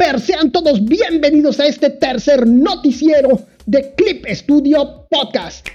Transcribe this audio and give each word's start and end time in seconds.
Sean 0.00 0.50
todos 0.50 0.82
bienvenidos 0.82 1.60
a 1.60 1.66
este 1.66 1.90
tercer 1.90 2.46
noticiero 2.46 3.42
de 3.66 3.92
Clip 3.94 4.24
Studio 4.30 5.06
Podcast. 5.10 5.68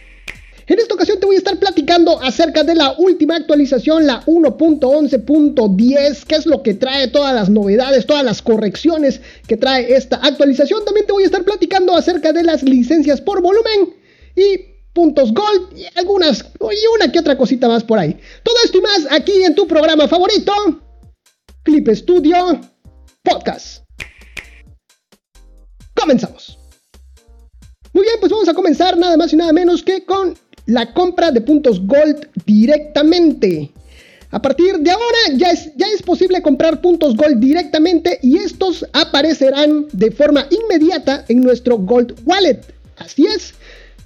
En 0.65 0.79
esta 0.79 0.95
ocasión 0.95 1.19
te 1.19 1.27
voy 1.27 1.35
a 1.35 1.37
estar 1.37 1.59
platicando 1.59 2.19
acerca 2.19 2.63
de 2.63 2.73
la 2.73 2.95
última 2.97 3.35
actualización, 3.35 4.07
la 4.07 4.25
1.11.10, 4.25 6.23
que 6.25 6.35
es 6.35 6.47
lo 6.47 6.63
que 6.63 6.73
trae 6.73 7.07
todas 7.09 7.35
las 7.35 7.49
novedades, 7.51 8.07
todas 8.07 8.25
las 8.25 8.41
correcciones 8.41 9.21
que 9.47 9.57
trae 9.57 9.93
esta 9.93 10.17
actualización. 10.17 10.83
También 10.83 11.05
te 11.05 11.13
voy 11.13 11.21
a 11.21 11.27
estar 11.27 11.43
platicando 11.43 11.95
acerca 11.95 12.33
de 12.33 12.43
las 12.43 12.63
licencias 12.63 13.21
por 13.21 13.43
volumen 13.43 13.93
y 14.35 14.57
puntos 14.91 15.35
gold 15.35 15.77
y 15.77 15.85
algunas 15.97 16.41
y 16.41 16.87
una 16.95 17.11
que 17.11 17.19
otra 17.19 17.37
cosita 17.37 17.67
más 17.67 17.83
por 17.83 17.99
ahí. 17.99 18.17
Todo 18.43 18.55
esto 18.65 18.79
y 18.79 18.81
más 18.81 19.07
aquí 19.11 19.43
en 19.43 19.53
tu 19.53 19.67
programa 19.67 20.07
favorito, 20.07 20.51
Clip 21.63 21.87
Studio 21.89 22.59
Podcast. 23.21 23.84
Comenzamos. 26.05 26.59
Muy 27.91 28.03
bien, 28.03 28.17
pues 28.19 28.31
vamos 28.31 28.47
a 28.47 28.53
comenzar 28.53 28.95
nada 28.95 29.17
más 29.17 29.33
y 29.33 29.37
nada 29.37 29.51
menos 29.51 29.81
que 29.81 30.05
con 30.05 30.37
la 30.67 30.93
compra 30.93 31.31
de 31.31 31.41
puntos 31.41 31.81
Gold 31.87 32.27
directamente. 32.45 33.71
A 34.29 34.39
partir 34.39 34.77
de 34.77 34.91
ahora 34.91 35.17
ya 35.35 35.49
es, 35.49 35.71
ya 35.75 35.87
es 35.87 36.03
posible 36.03 36.43
comprar 36.43 36.79
puntos 36.79 37.15
Gold 37.15 37.39
directamente 37.39 38.19
y 38.21 38.37
estos 38.37 38.85
aparecerán 38.93 39.87
de 39.93 40.11
forma 40.11 40.47
inmediata 40.51 41.25
en 41.27 41.41
nuestro 41.41 41.79
Gold 41.79 42.13
Wallet. 42.23 42.61
Así 42.97 43.25
es. 43.25 43.55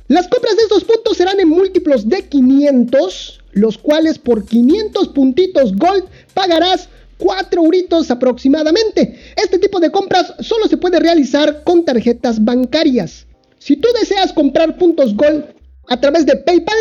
Las 0.07 0.29
compras 0.29 0.55
de 0.55 0.61
estos 0.61 0.85
puntos 0.85 1.17
serán 1.17 1.41
en 1.41 1.49
múltiplos 1.49 2.07
de 2.07 2.29
500, 2.29 3.41
los 3.51 3.77
cuales 3.77 4.19
por 4.19 4.45
500 4.45 5.09
puntitos 5.09 5.75
Gold 5.75 6.05
pagarás 6.33 6.87
4 7.19 7.63
euritos 7.63 8.09
aproximadamente. 8.09 9.19
Este 9.35 9.59
tipo 9.59 9.79
de 9.79 9.91
compras 9.91 10.33
solo 10.39 10.67
se 10.67 10.77
puede 10.77 10.99
realizar 10.99 11.63
con 11.63 11.85
tarjetas 11.85 12.43
bancarias. 12.43 13.27
Si 13.59 13.75
tú 13.75 13.87
deseas 13.99 14.33
comprar 14.33 14.77
puntos 14.77 15.15
Gold 15.15 15.45
a 15.87 15.99
través 15.99 16.25
de 16.25 16.37
PayPal, 16.37 16.77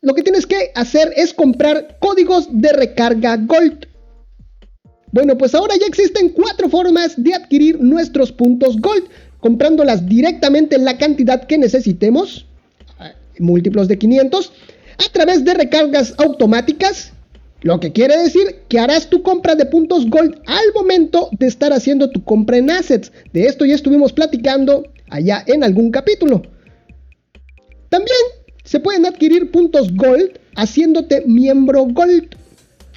lo 0.00 0.14
que 0.14 0.22
tienes 0.22 0.46
que 0.46 0.72
hacer 0.74 1.12
es 1.16 1.32
comprar 1.32 1.98
códigos 2.00 2.48
de 2.50 2.72
recarga 2.72 3.36
Gold. 3.36 3.86
Bueno, 5.12 5.38
pues 5.38 5.54
ahora 5.54 5.76
ya 5.76 5.86
existen 5.86 6.30
cuatro 6.30 6.68
formas 6.68 7.14
de 7.16 7.34
adquirir 7.34 7.80
nuestros 7.80 8.32
puntos 8.32 8.80
Gold, 8.80 9.04
comprándolas 9.38 10.08
directamente 10.08 10.76
en 10.76 10.84
la 10.84 10.98
cantidad 10.98 11.44
que 11.44 11.58
necesitemos, 11.58 12.46
múltiplos 13.38 13.86
de 13.88 13.98
500, 13.98 14.52
a 15.06 15.12
través 15.12 15.44
de 15.44 15.54
recargas 15.54 16.14
automáticas, 16.18 17.12
lo 17.64 17.80
que 17.80 17.92
quiere 17.92 18.18
decir 18.18 18.56
que 18.68 18.78
harás 18.78 19.08
tu 19.08 19.22
compra 19.22 19.54
de 19.54 19.64
puntos 19.64 20.08
Gold 20.10 20.38
al 20.44 20.66
momento 20.74 21.30
de 21.32 21.46
estar 21.46 21.72
haciendo 21.72 22.10
tu 22.10 22.22
compra 22.22 22.58
en 22.58 22.70
assets. 22.70 23.10
De 23.32 23.46
esto 23.46 23.64
ya 23.64 23.74
estuvimos 23.74 24.12
platicando 24.12 24.84
allá 25.08 25.42
en 25.46 25.64
algún 25.64 25.90
capítulo. 25.90 26.42
También 27.88 28.18
se 28.64 28.80
pueden 28.80 29.06
adquirir 29.06 29.50
puntos 29.50 29.88
Gold 29.96 30.38
haciéndote 30.56 31.24
miembro 31.26 31.86
Gold. 31.86 32.36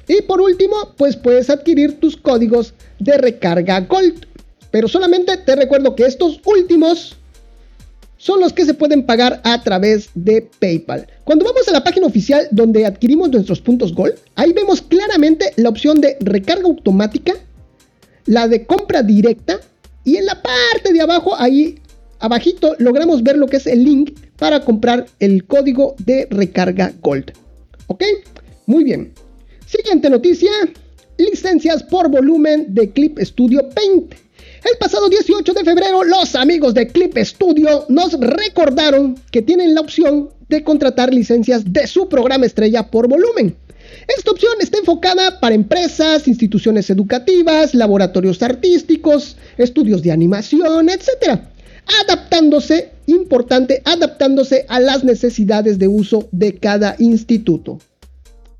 Y 0.06 0.20
por 0.22 0.42
último, 0.42 0.76
pues 0.98 1.16
puedes 1.16 1.48
adquirir 1.48 1.98
tus 1.98 2.18
códigos 2.18 2.74
de 2.98 3.16
recarga 3.16 3.80
Gold. 3.80 4.26
Pero 4.70 4.86
solamente 4.86 5.34
te 5.38 5.56
recuerdo 5.56 5.96
que 5.96 6.04
estos 6.04 6.42
últimos 6.44 7.16
son 8.18 8.40
los 8.40 8.52
que 8.52 8.66
se 8.66 8.74
pueden 8.74 9.06
pagar 9.06 9.40
a 9.44 9.62
través 9.62 10.10
de 10.14 10.50
PayPal. 10.58 11.06
Cuando 11.24 11.44
vamos 11.44 11.66
a 11.68 11.72
la 11.72 11.82
página 11.82 12.06
oficial 12.06 12.48
donde 12.50 12.84
adquirimos 12.84 13.30
nuestros 13.30 13.60
puntos 13.60 13.94
Gold, 13.94 14.16
ahí 14.34 14.52
vemos 14.52 14.82
claramente 14.82 15.52
la 15.56 15.70
opción 15.70 16.00
de 16.00 16.16
recarga 16.20 16.64
automática, 16.64 17.32
la 18.26 18.46
de 18.46 18.66
compra 18.66 19.02
directa 19.02 19.60
y 20.04 20.16
en 20.16 20.26
la 20.26 20.42
parte 20.42 20.92
de 20.92 21.00
abajo, 21.00 21.34
ahí 21.36 21.78
abajito, 22.18 22.74
logramos 22.78 23.22
ver 23.22 23.38
lo 23.38 23.46
que 23.46 23.56
es 23.56 23.66
el 23.66 23.84
link 23.84 24.18
para 24.36 24.64
comprar 24.64 25.06
el 25.20 25.46
código 25.46 25.94
de 25.98 26.26
recarga 26.30 26.92
Gold. 27.00 27.32
¿Ok? 27.86 28.04
Muy 28.66 28.84
bien. 28.84 29.12
Siguiente 29.66 30.10
noticia. 30.10 30.50
Licencias 31.16 31.82
por 31.82 32.08
volumen 32.10 32.66
de 32.68 32.90
Clip 32.90 33.18
Studio 33.18 33.68
Paint. 33.70 34.14
El 34.64 34.76
pasado 34.78 35.08
18 35.08 35.52
de 35.52 35.64
febrero, 35.64 36.02
los 36.02 36.34
amigos 36.34 36.74
de 36.74 36.88
Clip 36.88 37.16
Studio 37.18 37.84
nos 37.88 38.18
recordaron 38.18 39.16
que 39.30 39.42
tienen 39.42 39.74
la 39.74 39.80
opción 39.80 40.30
de 40.48 40.64
contratar 40.64 41.14
licencias 41.14 41.72
de 41.72 41.86
su 41.86 42.08
programa 42.08 42.46
estrella 42.46 42.90
por 42.90 43.06
volumen. 43.08 43.56
Esta 44.16 44.32
opción 44.32 44.54
está 44.60 44.78
enfocada 44.78 45.38
para 45.38 45.54
empresas, 45.54 46.26
instituciones 46.26 46.90
educativas, 46.90 47.74
laboratorios 47.74 48.42
artísticos, 48.42 49.36
estudios 49.58 50.02
de 50.02 50.12
animación, 50.12 50.88
etc. 50.88 51.40
Adaptándose, 52.02 52.90
importante, 53.06 53.80
adaptándose 53.84 54.66
a 54.68 54.80
las 54.80 55.04
necesidades 55.04 55.78
de 55.78 55.88
uso 55.88 56.28
de 56.32 56.56
cada 56.56 56.96
instituto. 56.98 57.78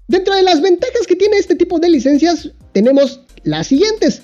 Dentro 0.07 0.35
de 0.35 0.43
las 0.43 0.63
ventajas 0.63 1.07
que 1.07 1.17
tiene 1.17 1.39
este 1.39 1.57
tipo 1.57 1.79
de 1.79 1.91
licencias 1.91 2.51
tenemos 2.73 3.21
las 3.43 3.67
siguientes. 3.67 4.23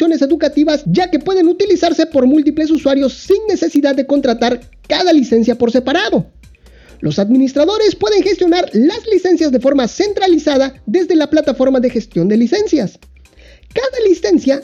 Educativas 0.00 0.82
ya 0.86 1.10
que 1.10 1.18
pueden 1.18 1.48
utilizarse 1.48 2.06
por 2.06 2.26
múltiples 2.26 2.70
usuarios 2.70 3.12
sin 3.12 3.38
necesidad 3.48 3.94
de 3.94 4.06
contratar 4.06 4.60
cada 4.88 5.12
licencia 5.12 5.56
por 5.56 5.70
separado. 5.70 6.26
Los 7.00 7.18
administradores 7.18 7.94
pueden 7.94 8.22
gestionar 8.22 8.68
las 8.72 9.06
licencias 9.12 9.52
de 9.52 9.60
forma 9.60 9.86
centralizada 9.86 10.74
desde 10.86 11.14
la 11.14 11.30
plataforma 11.30 11.80
de 11.80 11.90
gestión 11.90 12.28
de 12.28 12.36
licencias. 12.36 12.98
Cada 13.72 14.08
licencia 14.08 14.62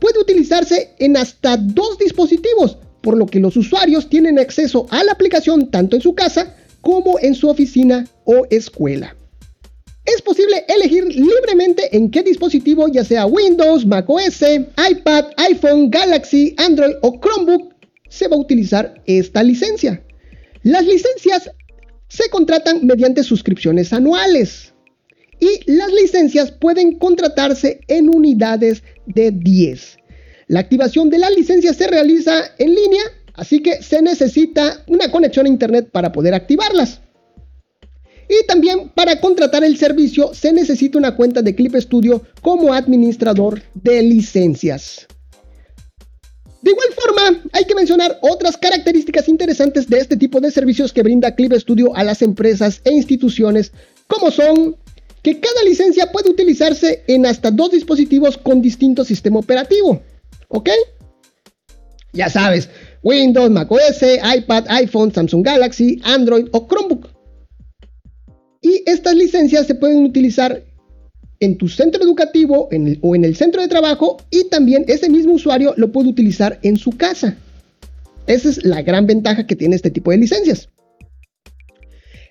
puede 0.00 0.18
utilizarse 0.18 0.90
en 0.98 1.16
hasta 1.16 1.56
dos 1.56 1.98
dispositivos, 1.98 2.78
por 3.02 3.16
lo 3.16 3.26
que 3.26 3.40
los 3.40 3.56
usuarios 3.56 4.08
tienen 4.08 4.38
acceso 4.38 4.86
a 4.90 5.04
la 5.04 5.12
aplicación 5.12 5.70
tanto 5.70 5.96
en 5.96 6.02
su 6.02 6.14
casa 6.14 6.56
como 6.80 7.18
en 7.20 7.34
su 7.34 7.48
oficina 7.48 8.06
o 8.24 8.46
escuela 8.50 9.17
es 10.18 10.22
posible 10.22 10.64
elegir 10.66 11.04
libremente 11.04 11.96
en 11.96 12.10
qué 12.10 12.24
dispositivo, 12.24 12.88
ya 12.88 13.04
sea 13.04 13.24
Windows, 13.26 13.86
macOS, 13.86 14.42
iPad, 14.90 15.26
iPhone, 15.36 15.90
Galaxy, 15.90 16.54
Android 16.56 16.96
o 17.02 17.20
Chromebook, 17.20 17.72
se 18.08 18.26
va 18.26 18.34
a 18.34 18.40
utilizar 18.40 19.00
esta 19.06 19.44
licencia. 19.44 20.02
Las 20.64 20.84
licencias 20.84 21.52
se 22.08 22.28
contratan 22.30 22.84
mediante 22.84 23.22
suscripciones 23.22 23.92
anuales 23.92 24.74
y 25.38 25.70
las 25.70 25.92
licencias 25.92 26.50
pueden 26.50 26.98
contratarse 26.98 27.80
en 27.86 28.08
unidades 28.12 28.82
de 29.06 29.30
10. 29.30 29.98
La 30.48 30.58
activación 30.58 31.10
de 31.10 31.18
la 31.18 31.30
licencia 31.30 31.72
se 31.72 31.86
realiza 31.86 32.42
en 32.58 32.74
línea, 32.74 33.02
así 33.34 33.62
que 33.62 33.84
se 33.84 34.02
necesita 34.02 34.82
una 34.88 35.12
conexión 35.12 35.46
a 35.46 35.50
internet 35.50 35.90
para 35.92 36.10
poder 36.10 36.34
activarlas. 36.34 37.02
Y 38.28 38.46
también 38.46 38.90
para 38.94 39.20
contratar 39.20 39.64
el 39.64 39.78
servicio 39.78 40.34
se 40.34 40.52
necesita 40.52 40.98
una 40.98 41.16
cuenta 41.16 41.40
de 41.40 41.54
Clip 41.54 41.74
Studio 41.76 42.22
como 42.42 42.74
administrador 42.74 43.62
de 43.74 44.02
licencias. 44.02 45.06
De 46.60 46.72
igual 46.72 46.88
forma, 46.94 47.42
hay 47.52 47.64
que 47.64 47.74
mencionar 47.74 48.18
otras 48.20 48.56
características 48.56 49.28
interesantes 49.28 49.88
de 49.88 49.98
este 49.98 50.16
tipo 50.16 50.40
de 50.40 50.50
servicios 50.50 50.92
que 50.92 51.02
brinda 51.02 51.34
Clip 51.34 51.52
Studio 51.54 51.94
a 51.96 52.04
las 52.04 52.20
empresas 52.20 52.80
e 52.84 52.92
instituciones, 52.92 53.72
como 54.08 54.30
son 54.30 54.76
que 55.22 55.40
cada 55.40 55.62
licencia 55.64 56.10
puede 56.10 56.30
utilizarse 56.30 57.04
en 57.06 57.26
hasta 57.26 57.50
dos 57.50 57.70
dispositivos 57.70 58.36
con 58.36 58.60
distinto 58.60 59.04
sistema 59.04 59.38
operativo. 59.38 60.02
¿Ok? 60.48 60.68
Ya 62.12 62.28
sabes, 62.28 62.68
Windows, 63.02 63.50
macOS, 63.50 64.02
iPad, 64.02 64.64
iPhone, 64.68 65.12
Samsung 65.12 65.44
Galaxy, 65.44 66.00
Android 66.04 66.48
o 66.52 66.66
Chromebook. 66.66 67.17
Y 68.60 68.82
estas 68.86 69.14
licencias 69.14 69.66
se 69.66 69.74
pueden 69.74 70.04
utilizar 70.04 70.62
en 71.40 71.56
tu 71.56 71.68
centro 71.68 72.02
educativo 72.02 72.68
o 73.00 73.14
en 73.14 73.24
el 73.24 73.36
centro 73.36 73.62
de 73.62 73.68
trabajo 73.68 74.16
y 74.30 74.44
también 74.44 74.84
ese 74.88 75.08
mismo 75.08 75.34
usuario 75.34 75.74
lo 75.76 75.92
puede 75.92 76.08
utilizar 76.08 76.58
en 76.62 76.76
su 76.76 76.92
casa. 76.96 77.36
Esa 78.26 78.48
es 78.48 78.64
la 78.64 78.82
gran 78.82 79.06
ventaja 79.06 79.46
que 79.46 79.56
tiene 79.56 79.76
este 79.76 79.90
tipo 79.90 80.10
de 80.10 80.18
licencias. 80.18 80.68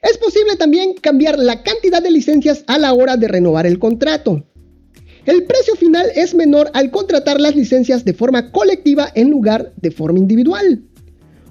Es 0.01 0.17
posible 0.17 0.55
también 0.57 0.93
cambiar 0.93 1.39
la 1.39 1.63
cantidad 1.63 2.01
de 2.01 2.11
licencias 2.11 2.63
a 2.67 2.77
la 2.77 2.93
hora 2.93 3.17
de 3.17 3.27
renovar 3.27 3.65
el 3.65 3.79
contrato. 3.79 4.45
El 5.25 5.43
precio 5.43 5.75
final 5.75 6.07
es 6.15 6.35
menor 6.35 6.69
al 6.73 6.91
contratar 6.91 7.41
las 7.41 7.55
licencias 7.55 8.05
de 8.05 8.13
forma 8.13 8.51
colectiva 8.51 9.11
en 9.15 9.29
lugar 9.29 9.73
de 9.75 9.91
forma 9.91 10.19
individual. 10.19 10.86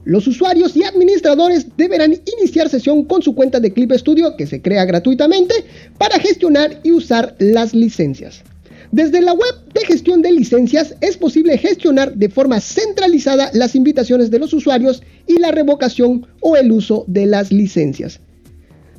Los 0.07 0.29
usuarios 0.29 0.77
y 0.77 0.85
administradores 0.85 1.67
deberán 1.77 2.15
iniciar 2.39 2.69
sesión 2.69 3.03
con 3.07 3.23
su 3.23 3.35
cuenta 3.35 3.59
de 3.59 3.73
Clip 3.73 3.91
Studio 3.91 4.37
que 4.37 4.47
se 4.47 4.63
crea 4.63 4.85
gratuitamente 4.85 5.53
para 5.99 6.21
gestionar 6.21 6.79
y 6.85 6.93
usar 6.93 7.35
las 7.41 7.75
licencias. 7.75 8.45
Desde 8.93 9.21
la 9.21 9.33
web 9.33 9.53
de 9.75 9.85
gestión 9.85 10.23
de 10.23 10.31
licencias 10.31 10.95
es 11.01 11.17
posible 11.17 11.59
gestionar 11.59 12.15
de 12.15 12.29
forma 12.29 12.61
centralizada 12.61 13.51
las 13.53 13.75
invitaciones 13.75 14.31
de 14.31 14.39
los 14.39 14.53
usuarios 14.53 15.03
y 15.27 15.41
la 15.41 15.51
revocación 15.51 16.25
o 16.41 16.57
el 16.57 16.71
uso 16.71 17.05
de 17.09 17.27
las 17.27 17.51
licencias. 17.51 18.21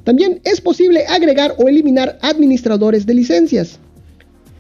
También 0.03 0.41
es 0.43 0.59
posible 0.59 1.05
agregar 1.07 1.55
o 1.57 1.69
eliminar 1.69 2.19
administradores 2.21 3.05
de 3.05 3.13
licencias. 3.13 3.79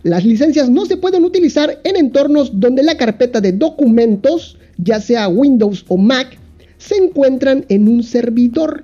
Las 0.03 0.23
licencias 0.23 0.69
no 0.69 0.85
se 0.85 0.95
pueden 0.95 1.25
utilizar 1.25 1.81
en 1.83 1.97
entornos 1.97 2.57
donde 2.57 2.83
la 2.83 2.95
carpeta 2.95 3.41
de 3.41 3.51
documentos, 3.51 4.56
ya 4.77 4.99
sea 4.99 5.27
Windows 5.27 5.85
o 5.87 5.97
Mac, 5.97 6.37
se 6.77 6.95
encuentran 6.95 7.65
en 7.69 7.87
un 7.87 8.03
servidor. 8.03 8.83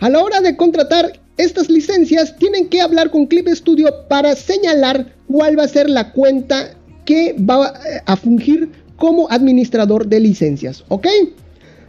A 0.00 0.08
la 0.08 0.22
hora 0.22 0.40
de 0.40 0.56
contratar 0.56 1.20
estas 1.36 1.70
licencias, 1.70 2.36
tienen 2.36 2.68
que 2.68 2.80
hablar 2.80 3.10
con 3.10 3.26
Clip 3.26 3.48
Studio 3.48 3.88
para 4.08 4.34
señalar 4.34 5.14
cuál 5.28 5.58
va 5.58 5.64
a 5.64 5.68
ser 5.68 5.88
la 5.88 6.12
cuenta 6.12 6.74
que 7.04 7.34
va 7.38 7.72
a 8.04 8.16
fungir 8.16 8.70
como 8.96 9.30
administrador 9.30 10.08
de 10.08 10.20
licencias, 10.20 10.84
¿ok? 10.88 11.06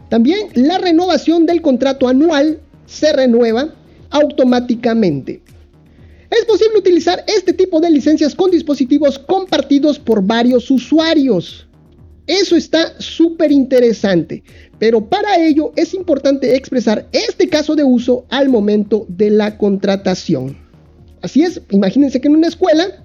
También 0.09 0.49
la 0.53 0.77
renovación 0.77 1.45
del 1.45 1.61
contrato 1.61 2.07
anual 2.07 2.59
se 2.85 3.11
renueva 3.13 3.73
automáticamente. 4.11 5.41
Es 6.29 6.45
posible 6.45 6.77
utilizar 6.77 7.23
este 7.27 7.53
tipo 7.53 7.79
de 7.79 7.89
licencias 7.89 8.35
con 8.35 8.51
dispositivos 8.51 9.17
compartidos 9.17 9.97
por 9.97 10.23
varios 10.23 10.69
usuarios. 10.69 11.67
Eso 12.29 12.55
está 12.55 12.93
súper 13.01 13.51
interesante, 13.51 14.43
pero 14.77 15.03
para 15.09 15.43
ello 15.43 15.73
es 15.75 15.95
importante 15.95 16.55
expresar 16.55 17.07
este 17.11 17.49
caso 17.49 17.75
de 17.75 17.83
uso 17.83 18.27
al 18.29 18.49
momento 18.49 19.07
de 19.09 19.31
la 19.31 19.57
contratación. 19.57 20.55
Así 21.23 21.41
es, 21.41 21.59
imagínense 21.71 22.21
que 22.21 22.27
en 22.27 22.35
una 22.35 22.47
escuela 22.47 23.03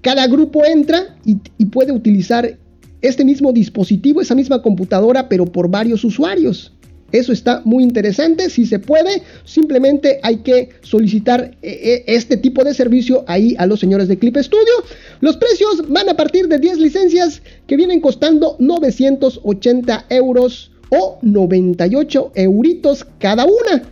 cada 0.00 0.26
grupo 0.28 0.64
entra 0.64 1.14
y, 1.26 1.36
y 1.58 1.66
puede 1.66 1.92
utilizar 1.92 2.58
este 3.02 3.22
mismo 3.22 3.52
dispositivo, 3.52 4.22
esa 4.22 4.34
misma 4.34 4.62
computadora, 4.62 5.28
pero 5.28 5.44
por 5.44 5.68
varios 5.68 6.02
usuarios. 6.02 6.72
Eso 7.14 7.32
está 7.32 7.62
muy 7.64 7.82
interesante. 7.84 8.50
Si 8.50 8.66
se 8.66 8.80
puede, 8.80 9.22
simplemente 9.44 10.18
hay 10.24 10.38
que 10.38 10.70
solicitar 10.82 11.56
eh, 11.62 11.68
eh, 11.80 12.02
este 12.08 12.36
tipo 12.36 12.64
de 12.64 12.74
servicio 12.74 13.22
ahí 13.28 13.54
a 13.56 13.66
los 13.66 13.78
señores 13.78 14.08
de 14.08 14.18
Clip 14.18 14.36
Studio. 14.36 14.72
Los 15.20 15.36
precios 15.36 15.88
van 15.88 16.08
a 16.08 16.16
partir 16.16 16.48
de 16.48 16.58
10 16.58 16.78
licencias 16.78 17.40
que 17.68 17.76
vienen 17.76 18.00
costando 18.00 18.56
980 18.58 20.06
euros 20.08 20.72
o 20.90 21.20
98 21.22 22.32
euritos 22.34 23.06
cada 23.20 23.44
una. 23.44 23.84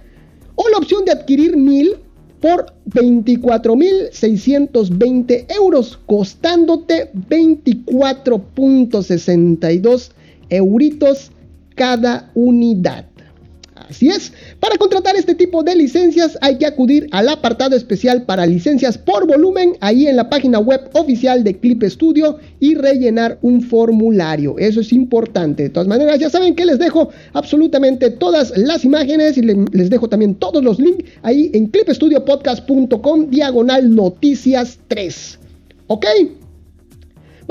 O 0.56 0.68
la 0.68 0.78
opción 0.78 1.04
de 1.04 1.12
adquirir 1.12 1.56
1000 1.56 1.94
por 2.40 2.74
24.620 2.90 5.46
euros, 5.48 6.00
costándote 6.06 7.12
24.62 7.12 10.10
euritos 10.50 11.30
cada 11.76 12.32
unidad. 12.34 13.11
Así 13.88 14.08
es, 14.08 14.32
para 14.60 14.76
contratar 14.76 15.16
este 15.16 15.34
tipo 15.34 15.62
de 15.62 15.74
licencias 15.74 16.38
hay 16.40 16.56
que 16.58 16.66
acudir 16.66 17.08
al 17.10 17.28
apartado 17.28 17.76
especial 17.76 18.22
para 18.22 18.46
licencias 18.46 18.98
por 18.98 19.26
volumen 19.26 19.76
ahí 19.80 20.06
en 20.06 20.16
la 20.16 20.28
página 20.28 20.58
web 20.58 20.90
oficial 20.92 21.44
de 21.44 21.58
Clip 21.58 21.82
Studio 21.84 22.38
y 22.60 22.74
rellenar 22.74 23.38
un 23.42 23.62
formulario. 23.62 24.58
Eso 24.58 24.80
es 24.80 24.92
importante. 24.92 25.64
De 25.64 25.70
todas 25.70 25.88
maneras, 25.88 26.18
ya 26.18 26.30
saben 26.30 26.54
que 26.54 26.64
les 26.64 26.78
dejo 26.78 27.10
absolutamente 27.32 28.10
todas 28.10 28.52
las 28.56 28.84
imágenes 28.84 29.36
y 29.36 29.42
les 29.42 29.90
dejo 29.90 30.08
también 30.08 30.34
todos 30.34 30.62
los 30.62 30.78
links 30.78 31.04
ahí 31.22 31.50
en 31.54 31.66
clipstudiopodcast.com 31.66 33.30
diagonal 33.30 33.94
noticias 33.94 34.78
3. 34.88 35.38
¿Ok? 35.88 36.06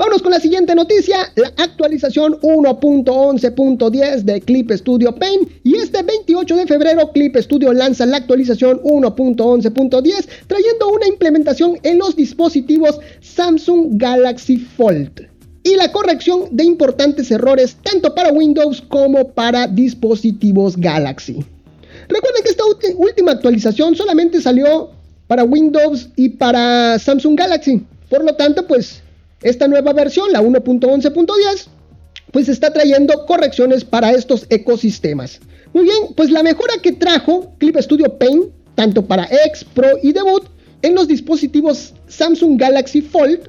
Vámonos 0.02 0.22
con 0.22 0.32
la 0.32 0.40
siguiente 0.40 0.74
noticia, 0.74 1.32
la 1.36 1.52
actualización 1.58 2.32
1.11.10 2.40 4.22
de 4.22 4.40
Clip 4.40 4.72
Studio 4.72 5.14
Paint. 5.14 5.48
Y 5.62 5.76
este 5.76 6.02
28 6.02 6.56
de 6.56 6.66
febrero 6.66 7.12
Clip 7.12 7.36
Studio 7.36 7.72
lanza 7.72 8.04
la 8.04 8.16
actualización 8.16 8.82
1.11.10 8.82 10.28
trayendo 10.48 10.88
una 10.88 11.06
implementación 11.06 11.78
en 11.84 11.98
los 11.98 12.16
dispositivos 12.16 12.98
Samsung 13.20 13.90
Galaxy 13.92 14.56
Fold 14.56 15.28
y 15.62 15.76
la 15.76 15.92
corrección 15.92 16.48
de 16.50 16.64
importantes 16.64 17.30
errores 17.30 17.76
tanto 17.84 18.12
para 18.12 18.32
Windows 18.32 18.82
como 18.88 19.28
para 19.28 19.68
dispositivos 19.68 20.76
Galaxy. 20.76 21.44
Recuerden 22.08 22.42
que 22.42 22.50
esta 22.50 22.64
última 22.96 23.30
actualización 23.30 23.94
solamente 23.94 24.40
salió 24.40 24.90
para 25.28 25.44
Windows 25.44 26.08
y 26.16 26.30
para 26.30 26.98
Samsung 26.98 27.38
Galaxy. 27.38 27.86
Por 28.10 28.24
lo 28.24 28.34
tanto, 28.34 28.66
pues 28.66 29.01
esta 29.42 29.68
nueva 29.68 29.92
versión, 29.92 30.32
la 30.32 30.40
1.11.10, 30.40 31.66
pues 32.30 32.48
está 32.48 32.72
trayendo 32.72 33.26
correcciones 33.26 33.84
para 33.84 34.12
estos 34.12 34.46
ecosistemas. 34.50 35.40
Muy 35.72 35.84
bien, 35.84 36.14
pues 36.16 36.30
la 36.30 36.42
mejora 36.42 36.74
que 36.82 36.92
trajo 36.92 37.54
Clip 37.58 37.76
Studio 37.78 38.18
Paint, 38.18 38.46
tanto 38.74 39.06
para 39.06 39.28
X, 39.46 39.64
Pro 39.74 39.88
y 40.02 40.12
Debut, 40.12 40.44
en 40.82 40.94
los 40.94 41.08
dispositivos 41.08 41.94
Samsung 42.08 42.58
Galaxy 42.58 43.02
Fold, 43.02 43.48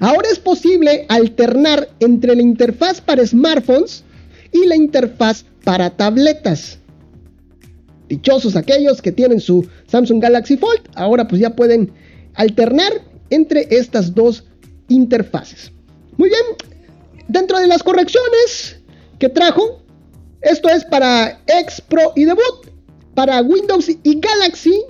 ahora 0.00 0.28
es 0.30 0.38
posible 0.38 1.06
alternar 1.08 1.88
entre 2.00 2.36
la 2.36 2.42
interfaz 2.42 3.00
para 3.00 3.26
smartphones 3.26 4.04
y 4.52 4.66
la 4.66 4.76
interfaz 4.76 5.44
para 5.64 5.90
tabletas. 5.90 6.78
Dichosos 8.08 8.54
aquellos 8.54 9.00
que 9.00 9.12
tienen 9.12 9.40
su 9.40 9.66
Samsung 9.86 10.20
Galaxy 10.20 10.56
Fold, 10.56 10.82
ahora 10.94 11.26
pues 11.26 11.40
ya 11.40 11.56
pueden 11.56 11.92
alternar 12.34 12.92
entre 13.30 13.66
estas 13.70 14.14
dos 14.14 14.44
interfaces. 14.88 15.72
Muy 16.16 16.28
bien, 16.28 16.42
dentro 17.28 17.58
de 17.58 17.66
las 17.66 17.82
correcciones 17.82 18.78
que 19.18 19.28
trajo, 19.28 19.82
esto 20.42 20.68
es 20.68 20.84
para 20.84 21.40
X 21.46 21.82
Pro 21.88 22.12
y 22.14 22.24
Debut, 22.24 22.70
para 23.14 23.42
Windows 23.42 23.88
y 23.88 24.20
Galaxy, 24.20 24.84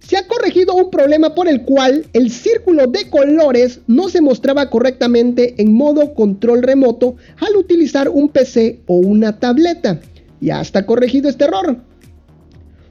se 0.00 0.18
ha 0.18 0.26
corregido 0.26 0.74
un 0.74 0.90
problema 0.90 1.34
por 1.34 1.48
el 1.48 1.62
cual 1.62 2.06
el 2.12 2.30
círculo 2.30 2.86
de 2.86 3.08
colores 3.08 3.80
no 3.86 4.08
se 4.10 4.20
mostraba 4.20 4.68
correctamente 4.68 5.54
en 5.56 5.72
modo 5.72 6.14
control 6.14 6.62
remoto 6.62 7.16
al 7.38 7.56
utilizar 7.56 8.10
un 8.10 8.28
PC 8.28 8.80
o 8.86 8.98
una 8.98 9.38
tableta. 9.38 10.00
Ya 10.40 10.60
está 10.60 10.84
corregido 10.84 11.30
este 11.30 11.44
error. 11.44 11.78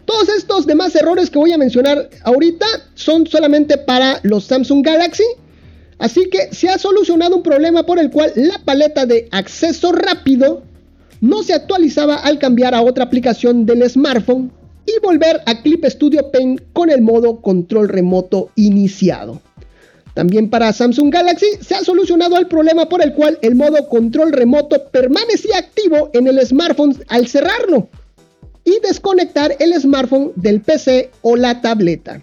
Todos 0.05 0.29
estos 0.29 0.65
demás 0.65 0.95
errores 0.95 1.29
que 1.29 1.37
voy 1.37 1.53
a 1.53 1.57
mencionar 1.57 2.09
ahorita 2.23 2.65
son 2.95 3.27
solamente 3.27 3.77
para 3.77 4.19
los 4.23 4.45
Samsung 4.45 4.83
Galaxy 4.83 5.23
Así 6.03 6.27
que 6.29 6.53
se 6.53 6.67
ha 6.67 6.77
solucionado 6.77 7.37
un 7.37 7.43
problema 7.43 7.85
por 7.85 7.97
el 7.97 8.11
cual 8.11 8.33
la 8.35 8.59
paleta 8.65 9.05
de 9.05 9.29
acceso 9.31 9.93
rápido 9.93 10.61
no 11.21 11.43
se 11.43 11.53
actualizaba 11.53 12.15
al 12.15 12.39
cambiar 12.39 12.75
a 12.75 12.81
otra 12.81 13.05
aplicación 13.05 13.65
del 13.65 13.89
smartphone 13.89 14.51
y 14.85 14.99
volver 15.01 15.39
a 15.45 15.61
Clip 15.61 15.85
Studio 15.85 16.29
Paint 16.29 16.59
con 16.73 16.89
el 16.89 17.01
modo 17.01 17.39
control 17.39 17.87
remoto 17.87 18.49
iniciado. 18.57 19.41
También 20.13 20.49
para 20.49 20.73
Samsung 20.73 21.09
Galaxy 21.09 21.47
se 21.61 21.75
ha 21.75 21.85
solucionado 21.85 22.37
el 22.37 22.47
problema 22.47 22.89
por 22.89 23.01
el 23.01 23.13
cual 23.13 23.39
el 23.41 23.55
modo 23.55 23.87
control 23.87 24.33
remoto 24.33 24.83
permanecía 24.91 25.57
activo 25.57 26.09
en 26.11 26.27
el 26.27 26.45
smartphone 26.45 26.97
al 27.07 27.27
cerrarlo 27.27 27.87
y 28.65 28.77
desconectar 28.81 29.55
el 29.57 29.73
smartphone 29.79 30.33
del 30.35 30.59
PC 30.59 31.11
o 31.21 31.37
la 31.37 31.61
tableta. 31.61 32.21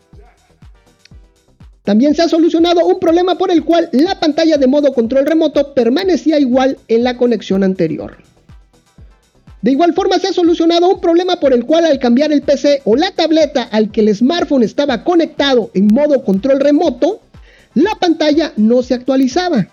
También 1.91 2.15
se 2.15 2.23
ha 2.23 2.29
solucionado 2.29 2.87
un 2.87 3.01
problema 3.01 3.37
por 3.37 3.51
el 3.51 3.65
cual 3.65 3.89
la 3.91 4.21
pantalla 4.21 4.59
de 4.59 4.69
modo 4.69 4.93
control 4.93 5.27
remoto 5.27 5.75
permanecía 5.75 6.39
igual 6.39 6.79
en 6.87 7.03
la 7.03 7.17
conexión 7.17 7.65
anterior. 7.65 8.19
De 9.61 9.73
igual 9.73 9.93
forma 9.93 10.21
se 10.21 10.29
ha 10.29 10.33
solucionado 10.33 10.89
un 10.89 11.01
problema 11.01 11.41
por 11.41 11.53
el 11.53 11.67
cual 11.67 11.85
al 11.85 11.99
cambiar 11.99 12.31
el 12.31 12.43
PC 12.43 12.83
o 12.85 12.95
la 12.95 13.11
tableta 13.11 13.65
al 13.65 13.91
que 13.91 14.03
el 14.03 14.15
smartphone 14.15 14.63
estaba 14.63 15.03
conectado 15.03 15.73
en 15.75 15.89
modo 15.89 16.23
control 16.23 16.61
remoto, 16.61 17.23
la 17.75 17.97
pantalla 17.97 18.53
no 18.57 18.85
se 18.85 18.95
actualizaba. 18.95 19.67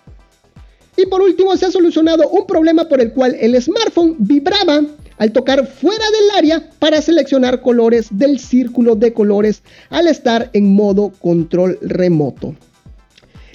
Y 0.98 1.06
por 1.06 1.22
último 1.22 1.56
se 1.56 1.68
ha 1.68 1.72
solucionado 1.72 2.27
un 2.30 2.46
problema 2.48 2.86
por 2.86 3.00
el 3.00 3.12
cual 3.12 3.36
el 3.39 3.62
smartphone 3.62 4.16
vibraba 4.18 4.82
al 5.18 5.32
tocar 5.32 5.66
fuera 5.68 6.06
del 6.06 6.38
área 6.38 6.70
para 6.80 7.01
seleccionar 7.01 7.62
colores 7.62 8.08
del 8.12 8.39
círculo 8.39 8.96
de 8.96 9.13
colores 9.13 9.62
al 9.89 10.08
estar 10.08 10.50
en 10.54 10.74
modo 10.74 11.12
control 11.22 11.77
remoto. 11.82 12.56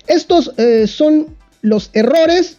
Estos 0.07 0.53
eh, 0.57 0.87
son 0.87 1.27
los 1.63 1.91
errores 1.93 2.59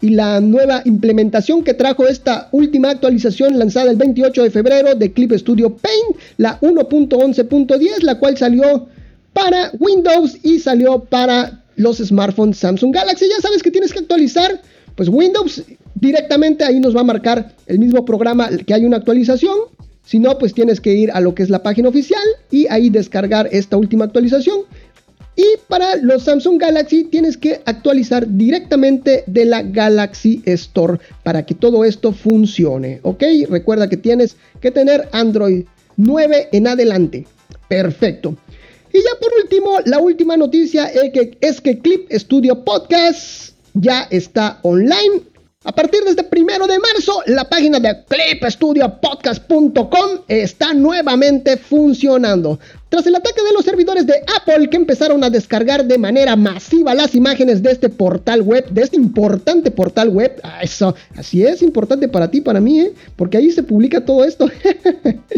y 0.00 0.10
la 0.10 0.40
nueva 0.40 0.82
implementación 0.84 1.62
que 1.62 1.74
trajo 1.74 2.06
esta 2.06 2.48
última 2.52 2.90
actualización 2.90 3.58
lanzada 3.58 3.90
el 3.90 3.96
28 3.96 4.44
de 4.44 4.50
febrero 4.50 4.94
de 4.94 5.12
Clip 5.12 5.32
Studio 5.32 5.76
Paint, 5.76 6.16
la 6.38 6.58
1.11.10, 6.60 8.02
la 8.02 8.18
cual 8.18 8.36
salió 8.38 8.88
para 9.32 9.70
Windows 9.78 10.38
y 10.42 10.58
salió 10.58 11.04
para 11.04 11.59
los 11.80 11.98
smartphones 11.98 12.58
Samsung 12.58 12.94
Galaxy. 12.94 13.26
Ya 13.28 13.40
sabes 13.40 13.62
que 13.62 13.70
tienes 13.70 13.92
que 13.92 14.00
actualizar 14.00 14.60
pues 14.94 15.08
Windows 15.08 15.62
directamente 15.94 16.64
ahí 16.64 16.78
nos 16.80 16.94
va 16.94 17.00
a 17.00 17.04
marcar 17.04 17.54
el 17.66 17.78
mismo 17.78 18.04
programa 18.04 18.48
que 18.66 18.74
hay 18.74 18.84
una 18.84 18.98
actualización. 18.98 19.56
Si 20.04 20.18
no, 20.18 20.38
pues 20.38 20.54
tienes 20.54 20.80
que 20.80 20.92
ir 20.92 21.10
a 21.12 21.20
lo 21.20 21.34
que 21.34 21.42
es 21.42 21.50
la 21.50 21.62
página 21.62 21.88
oficial 21.88 22.22
y 22.50 22.66
ahí 22.68 22.90
descargar 22.90 23.48
esta 23.52 23.76
última 23.76 24.04
actualización. 24.04 24.60
Y 25.36 25.46
para 25.68 25.96
los 25.96 26.24
Samsung 26.24 26.60
Galaxy 26.60 27.04
tienes 27.04 27.36
que 27.36 27.62
actualizar 27.64 28.26
directamente 28.28 29.24
de 29.26 29.44
la 29.44 29.62
Galaxy 29.62 30.42
Store 30.44 30.98
para 31.22 31.46
que 31.46 31.54
todo 31.54 31.84
esto 31.84 32.12
funcione. 32.12 33.00
¿Ok? 33.02 33.22
Recuerda 33.48 33.88
que 33.88 33.96
tienes 33.96 34.36
que 34.60 34.70
tener 34.70 35.08
Android 35.12 35.64
9 35.96 36.48
en 36.52 36.66
adelante. 36.66 37.26
Perfecto. 37.68 38.36
Y 38.92 38.98
ya 38.98 39.18
por 39.20 39.30
último, 39.42 39.78
la 39.84 39.98
última 39.98 40.36
noticia 40.36 40.86
es 40.86 41.60
que, 41.60 41.78
Clip 41.78 42.10
Studio 42.12 42.64
Podcast 42.64 43.54
ya 43.74 44.08
está 44.10 44.58
online 44.62 45.30
a 45.62 45.72
partir 45.72 46.02
de 46.04 46.10
este 46.12 46.24
primero 46.24 46.66
de 46.66 46.78
marzo, 46.78 47.22
la 47.26 47.46
página 47.46 47.78
de 47.78 47.94
clipstudiopodcast.com 48.08 50.20
está 50.26 50.72
nuevamente 50.72 51.58
funcionando. 51.58 52.58
Tras 52.88 53.06
el 53.06 53.14
ataque 53.14 53.42
de 53.42 53.52
los 53.52 53.66
servidores 53.66 54.06
de 54.06 54.24
Apple 54.38 54.70
que 54.70 54.78
empezaron 54.78 55.22
a 55.22 55.28
descargar 55.28 55.84
de 55.84 55.98
manera 55.98 56.34
masiva 56.34 56.94
las 56.94 57.14
imágenes 57.14 57.62
de 57.62 57.72
este 57.72 57.90
portal 57.90 58.40
web, 58.40 58.70
de 58.70 58.80
este 58.80 58.96
importante 58.96 59.70
portal 59.70 60.08
web, 60.08 60.40
ah, 60.44 60.60
eso, 60.62 60.94
así 61.14 61.44
es 61.44 61.60
importante 61.60 62.08
para 62.08 62.30
ti, 62.30 62.40
para 62.40 62.58
mí, 62.58 62.80
¿eh? 62.80 62.94
porque 63.16 63.36
ahí 63.36 63.50
se 63.50 63.62
publica 63.62 64.02
todo 64.02 64.24
esto. 64.24 64.50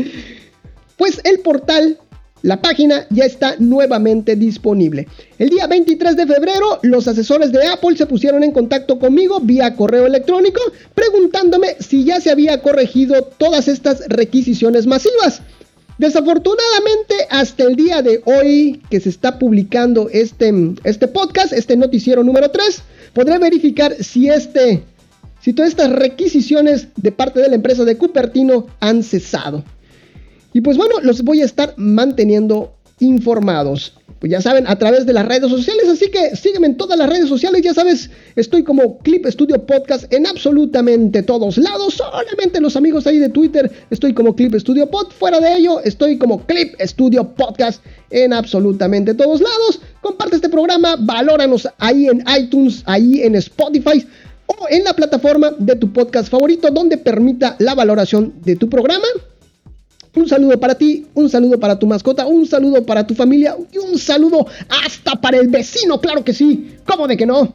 pues 0.97 1.21
el 1.25 1.41
portal 1.41 1.99
la 2.43 2.61
página 2.61 3.07
ya 3.11 3.25
está 3.25 3.55
nuevamente 3.59 4.37
disponible. 4.37 5.09
El 5.39 5.51
día 5.51 5.67
23 5.67 6.17
de 6.17 6.27
febrero, 6.27 6.81
los 6.83 7.07
asesores 7.09 7.53
de 7.53 7.67
Apple 7.67 7.97
se 7.97 8.07
pusieron 8.07 8.43
en 8.43 8.53
contacto 8.53 8.99
conmigo 8.99 9.41
vía 9.41 9.75
correo 9.75 10.07
electrónico 10.07 10.61
preguntándome 10.95 11.77
si 11.79 12.05
ya 12.05 12.21
se 12.21 12.31
había 12.31 12.61
corregido 12.61 13.23
todas 13.39 13.69
estas 13.69 14.07
requisiciones 14.09 14.87
masivas. 14.87 15.41
Desafortunadamente, 15.99 17.15
hasta 17.31 17.65
el 17.65 17.77
día 17.77 18.03
de 18.03 18.23
hoy 18.25 18.83
que 18.91 18.99
se 18.99 19.09
está 19.09 19.39
publicando 19.39 20.09
este, 20.11 20.53
este 20.85 21.07
podcast, 21.07 21.53
este 21.53 21.77
noticiero 21.77 22.25
número 22.25 22.51
3, 22.51 22.83
podré 23.13 23.39
verificar 23.39 23.95
si 24.03 24.29
este 24.29 24.83
si 25.41 25.53
todas 25.53 25.71
estas 25.71 25.91
requisiciones 25.91 26.89
de 26.97 27.11
parte 27.11 27.41
de 27.41 27.49
la 27.49 27.57
empresa 27.57 27.85
de 27.85 27.99
Cupertino 27.99 28.69
han 28.79 29.03
cesado. 29.03 29.65
Y 30.53 30.61
pues 30.61 30.77
bueno, 30.77 30.97
los 31.03 31.23
voy 31.23 31.43
a 31.43 31.45
estar 31.45 31.75
manteniendo 31.77 32.73
informados. 33.01 33.95
Pues 34.23 34.31
ya 34.31 34.41
saben, 34.41 34.69
a 34.69 34.79
través 34.79 35.05
de 35.05 35.13
las 35.13 35.27
redes 35.27 35.51
sociales, 35.51 35.89
así 35.89 36.09
que 36.09 36.37
sígueme 36.37 36.69
en 36.69 36.77
todas 36.77 36.97
las 36.97 37.11
redes 37.11 37.29
sociales, 37.29 37.61
ya 37.63 37.75
sabes, 37.75 38.09
estoy 38.37 38.63
como 38.63 38.99
Clip 38.99 39.27
Studio 39.27 39.67
Podcast 39.67 40.13
en 40.13 40.29
absolutamente 40.29 41.25
todos 41.25 41.59
lados, 41.59 41.95
solamente 41.95 42.61
los 42.61 42.77
amigos 42.77 43.05
ahí 43.09 43.19
de 43.19 43.31
Twitter, 43.31 43.69
estoy 43.91 44.15
como 44.15 44.37
Clip 44.37 44.55
Studio 44.55 44.89
Pod, 44.89 45.11
fuera 45.11 45.41
de 45.41 45.57
ello, 45.57 45.81
estoy 45.81 46.19
como 46.19 46.47
Clip 46.47 46.73
Studio 46.83 47.35
Podcast 47.35 47.85
en 48.11 48.33
absolutamente 48.33 49.13
todos 49.15 49.41
lados. 49.41 49.81
Comparte 50.01 50.37
este 50.37 50.49
programa, 50.49 50.95
valóranos 51.01 51.69
ahí 51.79 52.07
en 52.07 52.23
iTunes, 52.39 52.85
ahí 52.87 53.23
en 53.23 53.35
Spotify 53.35 54.07
o 54.47 54.69
en 54.71 54.85
la 54.85 54.95
plataforma 54.95 55.51
de 55.59 55.75
tu 55.75 55.93
podcast 55.93 56.29
favorito 56.29 56.71
donde 56.71 56.97
permita 56.97 57.57
la 57.59 57.75
valoración 57.75 58.35
de 58.45 58.55
tu 58.55 58.69
programa. 58.69 59.07
Un 60.15 60.29
saludo 60.29 60.61
para 60.61 60.75
ti, 60.75 61.07
un 61.15 61.31
saludo 61.31 61.59
para 61.59 61.79
tu 61.79 61.87
mascota, 61.87 62.27
un 62.27 62.47
saludo 62.47 62.85
para 62.85 63.07
tu 63.07 63.15
familia 63.15 63.57
y 63.73 63.79
un 63.79 63.99
saludo 63.99 64.47
hasta 64.69 65.19
para 65.19 65.39
el 65.39 65.49
vecino, 65.49 66.01
claro 66.01 66.23
que 66.23 66.35
sí, 66.35 66.77
¿cómo 66.87 67.09
de 67.09 67.17
que 67.17 67.25
no? 67.25 67.51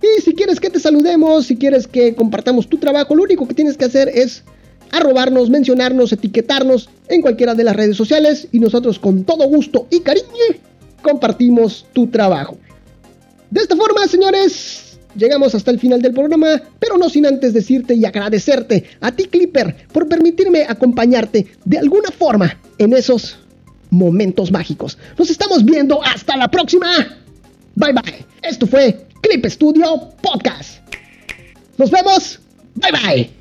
Y 0.00 0.20
si 0.22 0.34
quieres 0.34 0.60
que 0.60 0.70
te 0.70 0.78
saludemos, 0.78 1.46
si 1.46 1.56
quieres 1.56 1.88
que 1.88 2.14
compartamos 2.14 2.68
tu 2.68 2.78
trabajo, 2.78 3.14
lo 3.16 3.24
único 3.24 3.46
que 3.46 3.54
tienes 3.54 3.76
que 3.76 3.86
hacer 3.86 4.08
es 4.08 4.44
arrobarnos, 4.92 5.50
mencionarnos, 5.50 6.12
etiquetarnos 6.12 6.88
en 7.08 7.22
cualquiera 7.22 7.56
de 7.56 7.64
las 7.64 7.74
redes 7.74 7.96
sociales 7.96 8.46
y 8.52 8.60
nosotros 8.60 8.98
con 8.98 9.24
todo 9.24 9.48
gusto 9.48 9.88
y 9.90 10.00
cariño 10.00 10.26
compartimos 11.02 11.86
tu 11.92 12.06
trabajo. 12.06 12.56
De 13.50 13.62
esta 13.62 13.76
forma, 13.76 14.06
señores, 14.06 14.89
Llegamos 15.14 15.54
hasta 15.54 15.70
el 15.70 15.80
final 15.80 16.00
del 16.02 16.14
programa, 16.14 16.60
pero 16.78 16.96
no 16.96 17.08
sin 17.08 17.26
antes 17.26 17.52
decirte 17.52 17.94
y 17.94 18.04
agradecerte 18.04 18.84
a 19.00 19.12
ti 19.12 19.24
Clipper 19.24 19.86
por 19.92 20.08
permitirme 20.08 20.64
acompañarte 20.68 21.46
de 21.64 21.78
alguna 21.78 22.10
forma 22.10 22.58
en 22.78 22.92
esos 22.92 23.38
momentos 23.90 24.52
mágicos. 24.52 24.98
Nos 25.18 25.30
estamos 25.30 25.64
viendo 25.64 26.02
hasta 26.02 26.36
la 26.36 26.48
próxima. 26.48 26.86
Bye 27.74 27.92
bye. 27.92 28.24
Esto 28.42 28.66
fue 28.66 29.06
Clip 29.20 29.44
Studio 29.46 30.10
Podcast. 30.22 30.80
Nos 31.76 31.90
vemos. 31.90 32.40
Bye 32.76 32.92
bye. 32.92 33.39